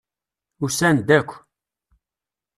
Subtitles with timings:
[0.63, 1.31] Usan-d akk.